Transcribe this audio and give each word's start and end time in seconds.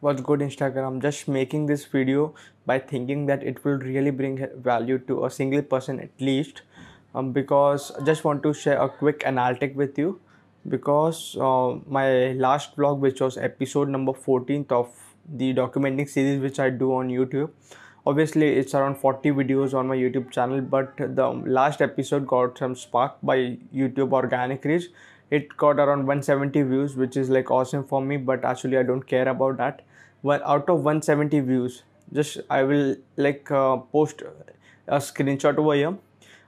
what's 0.00 0.20
good 0.20 0.40
instagram? 0.40 1.00
Just 1.02 1.28
making 1.28 1.66
this 1.66 1.84
video 1.84 2.34
by 2.66 2.78
thinking 2.78 3.26
that 3.26 3.42
it 3.42 3.64
will 3.64 3.78
really 3.78 4.10
bring 4.10 4.46
value 4.56 4.98
to 5.10 5.24
a 5.24 5.30
single 5.30 5.62
person 5.62 6.00
at 6.00 6.10
least 6.20 6.62
um, 7.14 7.32
because 7.32 7.90
i 7.98 8.04
just 8.04 8.24
want 8.24 8.42
to 8.42 8.52
share 8.52 8.80
a 8.82 8.88
quick 8.88 9.22
analytic 9.24 9.76
with 9.76 9.98
you 9.98 10.20
because 10.68 11.36
uh, 11.40 11.76
my 11.86 12.32
last 12.32 12.76
vlog 12.76 12.98
which 12.98 13.20
was 13.20 13.38
episode 13.38 13.88
number 13.88 14.12
14th 14.12 14.72
of 14.72 14.88
the 15.42 15.52
documenting 15.54 16.08
series 16.08 16.40
which 16.40 16.58
i 16.58 16.70
do 16.70 16.92
on 16.94 17.08
youtube 17.08 17.50
obviously 18.06 18.48
it's 18.62 18.74
around 18.74 18.96
40 18.96 19.30
videos 19.32 19.74
on 19.74 19.88
my 19.88 19.96
youtube 19.96 20.30
channel 20.30 20.60
but 20.60 20.96
the 20.96 21.28
last 21.58 21.82
episode 21.82 22.26
got 22.26 22.58
some 22.58 22.74
spark 22.74 23.16
by 23.22 23.36
youtube 23.82 24.12
organic 24.12 24.64
reach 24.64 24.88
it 25.30 25.56
got 25.56 25.78
around 25.78 26.06
170 26.06 26.62
views 26.62 26.96
which 26.96 27.16
is 27.16 27.28
like 27.28 27.50
awesome 27.50 27.84
for 27.84 28.00
me 28.00 28.16
but 28.16 28.44
actually 28.44 28.78
i 28.78 28.82
don't 28.82 29.06
care 29.06 29.28
about 29.28 29.56
that. 29.58 29.82
Well 30.22 30.40
out 30.44 30.68
of 30.68 30.84
170 30.84 31.40
views 31.40 31.82
just 32.12 32.38
i 32.50 32.62
will 32.62 32.96
like 33.16 33.50
uh, 33.50 33.76
post 33.76 34.22
a 34.86 34.98
screenshot 34.98 35.58
over 35.58 35.74
here. 35.74 35.96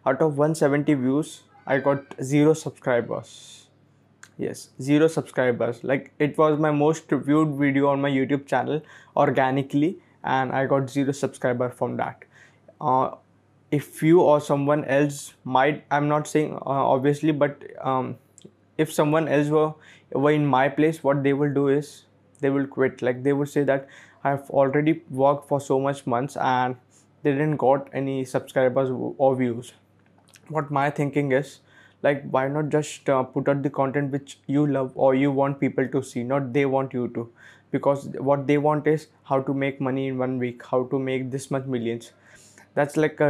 Out 0.06 0.22
of 0.22 0.38
170 0.38 0.94
views 0.94 1.42
i 1.66 1.78
got 1.78 2.14
zero 2.22 2.54
subscribers. 2.54 3.66
Yes 4.38 4.70
zero 4.80 5.08
subscribers. 5.08 5.84
Like 5.84 6.12
it 6.18 6.38
was 6.38 6.58
my 6.58 6.70
most 6.70 7.10
viewed 7.10 7.56
video 7.58 7.88
on 7.88 8.00
my 8.00 8.10
youtube 8.10 8.46
channel 8.46 8.82
organically 9.16 9.98
and 10.24 10.52
i 10.52 10.66
got 10.66 10.88
zero 10.88 11.12
subscriber 11.12 11.68
from 11.68 11.96
that. 11.98 12.24
Uh, 12.80 13.10
if 13.70 14.02
you 14.02 14.20
or 14.20 14.40
someone 14.40 14.84
else 14.86 15.34
might 15.44 15.84
i'm 15.90 16.08
not 16.08 16.26
saying 16.26 16.54
uh, 16.54 16.82
obviously 16.94 17.30
but 17.30 17.62
um, 17.80 18.16
if 18.84 18.92
someone 18.92 19.28
else 19.28 19.48
were, 19.48 19.72
were 20.12 20.32
in 20.32 20.46
my 20.46 20.68
place 20.68 21.02
what 21.04 21.22
they 21.22 21.32
will 21.32 21.52
do 21.52 21.68
is 21.68 22.04
they 22.40 22.50
will 22.50 22.66
quit. 22.66 23.02
Like 23.02 23.22
they 23.22 23.32
would 23.32 23.48
say 23.48 23.64
that 23.64 23.88
i've 24.22 24.50
already 24.50 24.92
worked 25.08 25.48
for 25.48 25.58
so 25.66 25.80
much 25.80 26.06
months 26.06 26.36
and 26.36 26.76
they 27.22 27.32
didn't 27.32 27.56
got 27.56 27.88
any 27.94 28.24
subscribers 28.24 28.90
or 29.18 29.34
views. 29.36 29.72
What 30.48 30.70
my 30.70 30.90
thinking 30.90 31.32
is 31.32 31.60
like 32.02 32.24
why 32.30 32.48
not 32.48 32.70
just 32.70 33.08
uh, 33.08 33.22
put 33.22 33.48
out 33.48 33.62
the 33.62 33.70
content 33.70 34.12
which 34.12 34.38
you 34.46 34.66
love 34.66 34.92
or 34.94 35.14
you 35.14 35.30
want 35.30 35.60
people 35.60 35.88
to 35.88 36.02
see 36.02 36.24
not 36.24 36.52
they 36.52 36.66
want 36.66 36.92
you 36.94 37.08
to. 37.08 37.30
Because 37.70 38.08
what 38.30 38.46
they 38.46 38.58
want 38.58 38.86
is 38.86 39.06
how 39.24 39.40
to 39.42 39.54
make 39.54 39.80
money 39.80 40.08
in 40.08 40.18
one 40.18 40.38
week 40.38 40.62
how 40.70 40.84
to 40.84 40.98
make 40.98 41.30
this 41.30 41.50
much 41.50 41.66
millions. 41.66 42.12
That's 42.74 42.96
like 42.96 43.20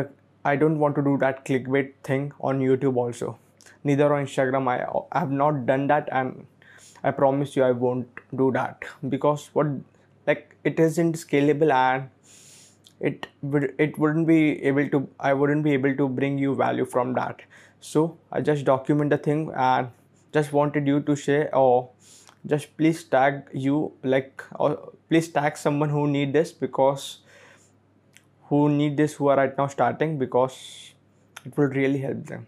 i 0.44 0.56
don't 0.56 0.78
want 0.78 0.94
to 0.96 1.02
do 1.02 1.16
that 1.18 1.44
clickbait 1.44 1.92
thing 2.02 2.32
on 2.40 2.60
youtube 2.60 2.96
also 2.96 3.36
neither 3.84 4.12
on 4.14 4.26
instagram 4.26 4.68
i, 4.68 4.78
I 5.12 5.18
have 5.20 5.30
not 5.30 5.66
done 5.66 5.86
that 5.88 6.08
and 6.12 6.46
i 7.02 7.10
promise 7.10 7.56
you 7.56 7.62
i 7.64 7.70
won't 7.70 8.20
do 8.36 8.50
that. 8.52 8.84
Because 9.08 9.50
what 9.52 9.66
like 10.26 10.56
it 10.64 10.78
isn't 10.78 11.16
scalable 11.16 11.72
and 11.72 12.10
it 13.00 13.26
would 13.42 13.74
it 13.78 13.98
wouldn't 13.98 14.26
be 14.26 14.62
able 14.62 14.88
to 14.90 15.08
i 15.18 15.32
wouldn't 15.32 15.64
be 15.64 15.72
able 15.72 15.96
to 15.96 16.08
bring 16.08 16.38
you 16.38 16.54
value 16.54 16.84
from 16.84 17.14
that. 17.14 17.40
So 17.80 18.18
i 18.30 18.40
just 18.40 18.64
document 18.64 19.10
the 19.10 19.18
thing 19.18 19.50
and 19.56 19.88
just 20.32 20.52
wanted 20.52 20.86
you 20.86 21.00
to 21.00 21.16
share 21.16 21.54
or 21.54 21.90
just 22.46 22.76
please 22.76 23.02
tag 23.04 23.42
you 23.52 23.92
like 24.02 24.44
or 24.58 24.92
please 25.08 25.28
tag 25.28 25.56
someone 25.56 25.90
who 25.90 26.06
need 26.06 26.32
this 26.32 26.52
because 26.52 27.18
who 28.48 28.68
need 28.68 28.96
this 28.96 29.14
who 29.14 29.28
are 29.28 29.36
right 29.36 29.56
now 29.58 29.66
starting 29.66 30.18
because 30.18 30.92
it 31.44 31.56
will 31.56 31.68
really 31.68 31.98
help 31.98 32.24
them 32.26 32.46